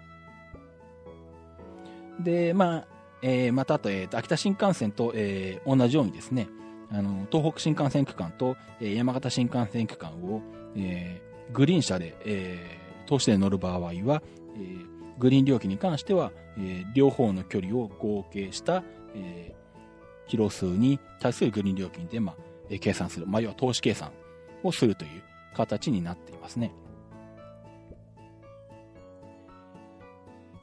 [2.19, 2.87] で、まあ、
[3.21, 6.49] えー、またあと、えー、秋田新幹線と、えー、同じようにですね、
[6.91, 10.41] あの東北新幹線区間と、えー、山形新幹線区間を、
[10.75, 14.21] えー、グリーン車で、えー、通して乗る場合は、
[14.57, 14.90] えー、
[15.21, 18.83] グリーン料金に関しては、えー、両方の距離を合計した、
[19.15, 22.35] えー、キロ数に対するグリーン料金で、まあ、
[22.69, 24.11] えー、計算する、まあ、要は投資計算
[24.63, 25.21] をするという
[25.55, 26.73] 形になっていますね。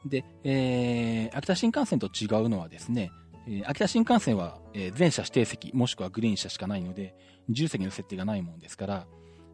[0.05, 3.11] で、えー、秋田新幹線と違うのはですね、
[3.47, 7.15] えー、秋田新幹線は、えー、全車指定席、もしくはグリーン車しかないので、
[7.47, 9.07] 自由席の設定がないもんですから、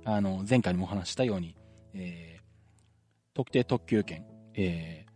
[0.04, 1.56] あの、前回もお話したように、
[1.94, 4.26] えー、特定特急券、
[4.58, 5.12] えー、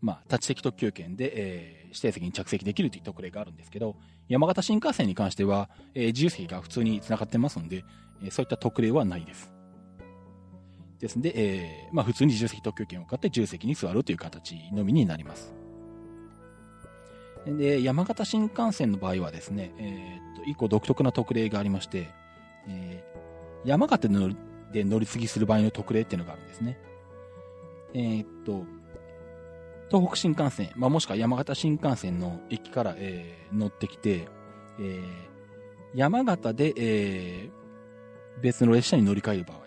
[0.00, 3.96] まあ、立ち席特急券で、えー、指定席に着席できるという特例があるんですけど、
[4.28, 7.84] 山形新幹線に関しては、えー、自由席が普通に繋がってますんで、
[8.22, 9.52] え、そういった特例はないです。
[11.00, 15.54] ですんで、え、まあ、普通に自由席特急券を買って自由席に座るという形のみになります。
[17.46, 22.08] で、山形新幹線の場合はですね、え、っと、一個独特な特例がありまして、
[22.68, 23.04] え、
[23.64, 24.36] 山形で乗り
[24.72, 26.78] で乗り継ぎする場合の特例っていうのがあるんですね。
[27.94, 28.66] え、っと、
[29.90, 34.28] 東北新幹線、まあ、もしくは山形新幹線の駅から、えー、乗ってきて、
[34.78, 35.02] えー、
[35.94, 39.58] 山形で、えー、別の列車に乗り換える場合、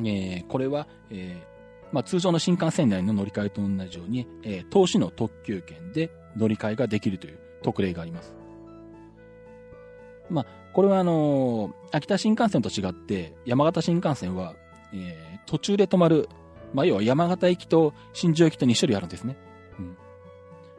[0.00, 1.54] えー、これは、えー
[1.94, 8.34] まあ、通常の新幹線内の乗り換えと同じように、えー、投資の特急券で乗り換えができるという特例があります。
[10.28, 14.54] まあ、これはあのー、秋田新幹線と違って、山形新幹線は、
[14.92, 16.28] えー、途中で止まる
[16.74, 19.36] まあ、要は山形駅と新庄駅と2種類あるんですね。
[19.78, 19.96] うん。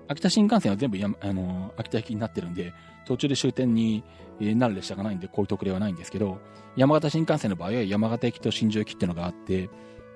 [0.08, 2.74] 秋田新幹線は全部や、あのー、秋田駅になってるんで、
[3.06, 4.04] 途中で終点に
[4.40, 6.40] なる列車がないんで、こういう特例はないんですけど、
[6.76, 9.70] 山形新幹線の場合は山形駅と新庄駅っていうのがあって、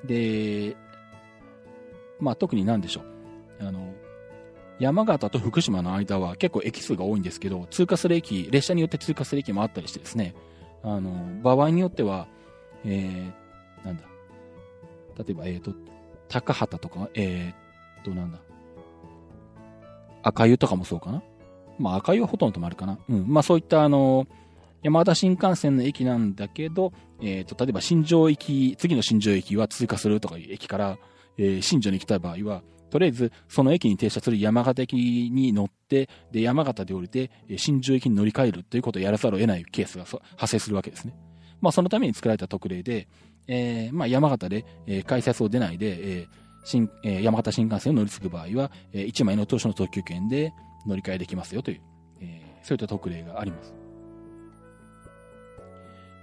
[0.04, 0.76] で、
[2.20, 3.02] まあ特になんでしょ
[3.62, 3.68] う。
[3.68, 3.94] あの、
[4.80, 10.36] 山形と福島の間は結構駅数が多いんですけど、通過する駅、列車によって通過する駅もあったりしてですね、
[10.84, 12.28] あの、場合によっては、
[12.86, 14.04] えー、なんだ、
[15.20, 15.74] 例えば、えっ、と、
[16.30, 17.54] 高畑とか、え
[18.00, 18.40] っ、と、なんだ。
[20.24, 21.22] 赤湯とかもそうかな。
[21.78, 22.98] まあ赤湯はほとんど止まるかな。
[23.10, 23.26] うん。
[23.28, 24.28] まあそういったあの、
[24.82, 30.98] 山形新幹線の駅なんだけど、えっ、と、例えば新庄駅、次の新庄駅は通過するとかいう駅から、
[31.38, 34.96] えー、新庄に来た場合は、とりあえず、その駅に停車する山形駅
[35.32, 41.14] に乗って、で、山形で降りて、新庄駅に乗り換えるということをやらざるを得ないケースが発生するわけですね。
[41.62, 43.08] まあ、そのために作られた特例で、
[43.50, 50.54] えー、まあ、山形で、えー、改札を出ないで、えー新えー、山形新幹線を乗り継ぐ場合は、えー、1枚の当初の特急券で
[50.86, 51.82] 乗り換えできますよという、
[52.22, 53.74] えー、そういった特例があります。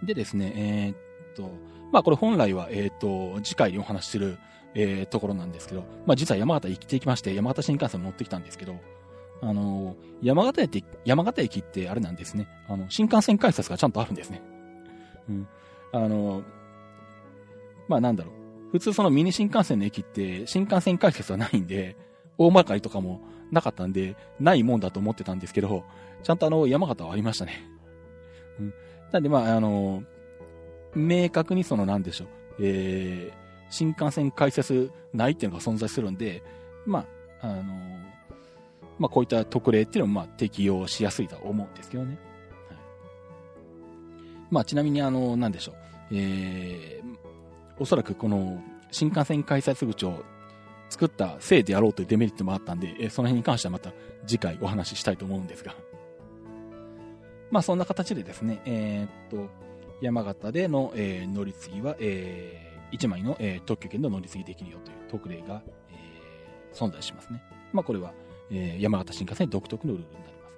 [0.05, 0.95] でですね、えー、
[1.33, 1.51] っと、
[1.91, 4.39] まあこれ本来は、えー、っと、次回にお話しする、
[4.75, 8.77] えー、ところなんですけど、まあ実は山形行ってきまして、山形新幹線乗ってきたんですけど、
[9.43, 12.47] あの、山形駅、山形駅ってあれなんですね。
[12.69, 14.43] あの、新幹線改札がちゃんとあるんですね。
[15.29, 15.49] うん。
[15.93, 16.43] あの、
[17.89, 18.35] まあなんだろう。
[18.73, 21.97] 普通そのミニ新幹線の駅って新幹線改札はないんで、
[22.39, 23.21] 大まかりとかも
[23.51, 25.85] なかったんで、ないもんだと思ってたんですけど、
[26.23, 27.69] ちゃんとあの、山形はありましたね。
[28.59, 28.75] うん。
[29.13, 30.03] なんでまあ、あの、
[30.95, 32.29] 明確にそのなんでしょう。
[32.61, 33.37] えー、
[33.71, 36.43] 新幹線改札ないっていうのが存在するんで、
[36.85, 37.07] ま
[37.41, 37.63] あ、あの、
[38.99, 42.19] まあこういった特例っていうのもまあ適用しやすいと思うんですけどね。
[42.69, 42.79] はい、
[44.51, 45.75] まあちなみにあの、なんでしょう。
[46.13, 47.06] えー、
[47.79, 50.25] おそらくこの新幹線改札口を
[50.89, 53.93] 作ったせいでやろうというデメリットもあったんで、えその辺に関してはまた
[54.27, 55.75] 次回お話ししたいと思うんですが。
[57.51, 59.51] まあそんな形でですね、えー、っと、
[60.01, 67.43] 山形での、えー、乗り継ぎは、えー、1枚の、えー、特許権で乗り継ぎできるよという特例が、えー、存在しますね。
[67.73, 68.13] まあこれは、
[68.51, 70.57] えー、山形新幹線独特のルールになります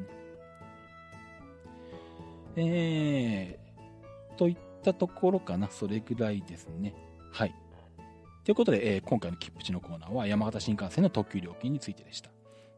[2.57, 2.65] ね。
[3.51, 6.95] えー、といったところかな、それぐらいですね。
[7.31, 7.55] はい。
[8.45, 12.31] ということで、えー、今回の切符地のコーナーは山形新幹線の特急料金についてでした。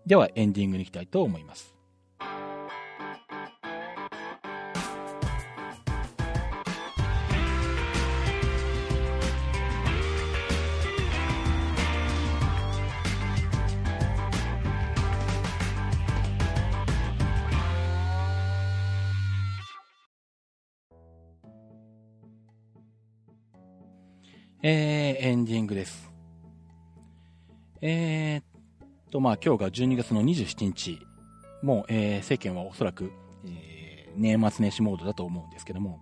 [0.07, 1.80] では、エンディングに行きたいと思います。
[24.73, 26.13] えー、エンディングです。
[27.83, 28.45] えー、っ
[29.11, 31.01] と、まあ今日が12月の27日、
[31.61, 33.11] もう、えー、世間はおそらく、
[33.47, 35.99] えー、年末年始モードだと思うんですけども、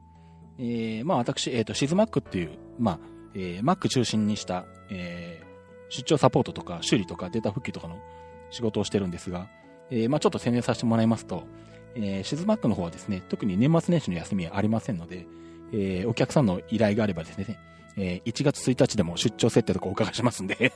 [0.59, 2.98] えー、まあ私、えー、っと、シズマックっていう、まあ、
[3.35, 7.98] えー、Mac 中心にした、えー、出張サポートとか修理とかデータ復旧とかの
[8.50, 9.48] 仕事をしてるんですが、
[9.90, 11.44] えー、まあちょっと宣伝させてもらいますと、
[11.94, 15.26] えー、シズマックの方はですね、特に年末年始の休みはありませんので、
[15.72, 17.59] えー、お客さんの依頼があればですね、
[17.98, 20.72] えー、1月1日でも出張設定とかお伺いしますんで。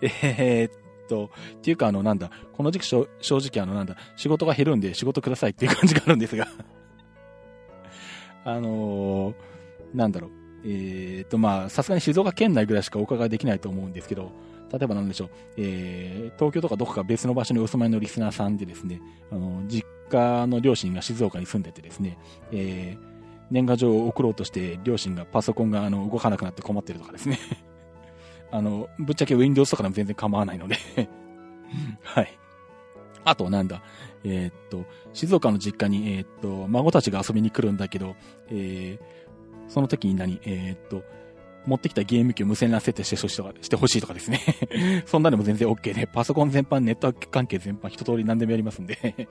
[0.00, 6.46] えっと、っていうかあの、なんだ、この時期正直あの、なんだ、仕事が減るんで仕事くださいっていう感じがあるんですが。
[8.44, 9.34] あのー、
[9.94, 10.30] なんだろう、
[10.64, 14.32] えー、っと、まあ、さすがに静岡県内ぐらいしかお伺いできないと思うんですけど、
[14.70, 22.18] 例えばなんでしょう、えー、東京とかどこか別の場所にお住まいのリスナーさんでですね、あの、実家の両親が静岡に住んでてですね、
[22.52, 23.13] えー、
[23.54, 27.38] 年賀状を送ろうとして両親がパソコンがあの動かなくなって困ってるとかですね。
[28.50, 30.76] あの、ぶっちゃけ Windows とかでも全然構わないので。
[32.02, 32.36] はい。
[33.24, 33.80] あとなんだ、
[34.24, 38.16] えー、っと、静岡の実家に、えー、っと、孫たちが遊びに来るんだけど、
[38.50, 41.04] えー、その時に何、えっと、
[41.64, 44.40] 持ってきたゲーム機を無線 LAN 設定してほしいとか、してほしいとかですね。
[45.06, 49.28] そんなでも全然 OK で、パソコン全般、ネットワーク関係全般、一通り何でもやりますんで。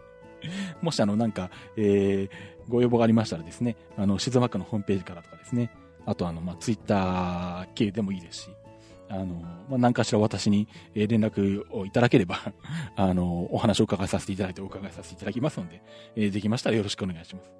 [0.81, 2.29] もしあの、なんか、えー、
[2.67, 5.71] ご要望がありましたらですね、あの、静岡のホームページからとかですね、
[6.05, 8.49] あとあの、まあ、ツイッター系でもいいですし、
[9.09, 9.35] あの、
[9.69, 12.39] まあ、何かしら私に連絡をいただければ
[12.95, 15.81] あの、お話を伺いさせていただいてお伺いさせていただきますので、
[16.15, 17.51] えー、できましたらよろしくお願いします。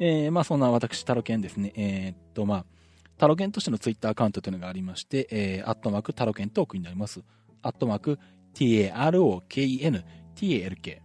[0.00, 2.66] えー、まあ、そんな私、タロケンですね、えー、っと、まあ、
[3.16, 7.22] タロケンとしてのツイッターアカウントというのがありまして、えー、アットマークタロケントークになります。
[7.62, 8.18] アットマーク
[8.54, 10.02] TAROKEN
[10.34, 11.03] TALK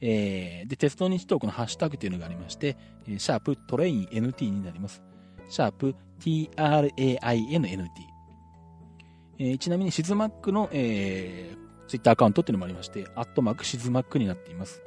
[0.00, 2.76] えー、で、鉄道ニッチトークのハッシュタグというのがありまして、
[3.06, 5.02] えー、シャープ train NT になります。
[5.48, 7.88] シャープ TRAINNT。
[9.38, 14.82] えー、ちなみにシズマックの、えー、ツイッターアカウントっていうのもありまして、アットマークシズマックになっています。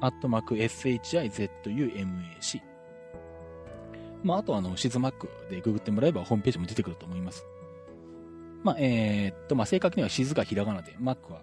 [0.00, 2.60] アットマーク SHIZUMAC。
[4.22, 7.44] まあ、あとあの、シズマックでググってもらえばホームページも出てくると思います。
[8.62, 11.40] まあ、えー、っと、まあ、正確にはシズがひらがなで、マックは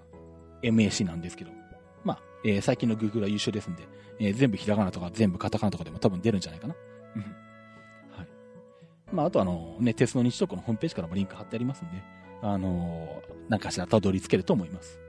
[0.61, 1.51] MAC なんですけど、
[2.03, 3.87] まあ、えー、最近の Google は優秀ですんで、
[4.19, 6.75] えー、全部ひらがなとか全部カタカナとかでも多分出るんじゃないかな。
[8.11, 8.27] はい。
[9.11, 12.01] まあ、あとあの、ね、鉄道日トークのホームページからもリンク貼ってありますんで、
[12.41, 14.99] あのー、何かしらたどり着けると思います。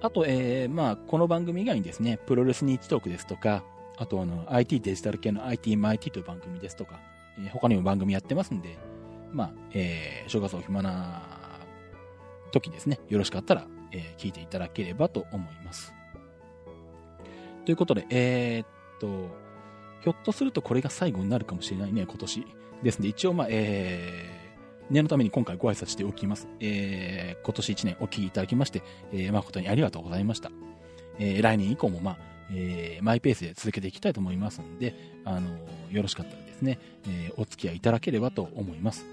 [0.00, 3.64] あと、えー、まあ、この番組以外にですね、プロレス日トークですとか、
[3.96, 6.98] あとあの、IT デジタル系の IT マイティという番組ですとか、
[7.38, 8.78] えー、他にも番組やってますんで、
[9.30, 11.22] まあ、えー、正月お暇な
[12.50, 15.92] 時ですね、よろしかったら、えー、聞いていただければと思います。
[17.64, 18.66] ということで、えー、っ
[19.00, 19.28] と、
[20.02, 22.46] ひょっとするとこれが最後になるかもしれないね、今年。
[22.82, 26.48] ですので、一応、まあ、えー、念のために今回ご挨拶しておきます。
[26.60, 28.82] えー、今年1年お聞きいただきまして、
[29.12, 30.50] えー、誠にありがとうございました。
[31.18, 32.18] えー、来年以降も、まあ、
[32.50, 35.48] えー、マイペースで続けていきたいと思いますので、あの、
[35.90, 36.78] よろしかったらですね、
[37.08, 39.06] え、お付き合いいただければと思います。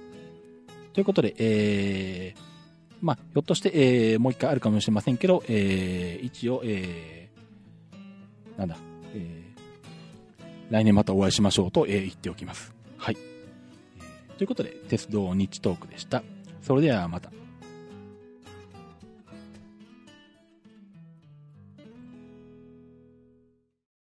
[0.94, 2.49] ということで、えー、
[3.02, 8.78] まあ、ひょっとして、えー、もう一回あるかもしれませんけど、えー、一応、えー、なんだ、
[9.14, 12.74] えー、来年またお会いしましょうと、えー、言っておきます。
[12.97, 13.18] はい。
[13.18, 16.24] えー、ということで、鉄道日トークでした。
[16.62, 17.32] それではまた。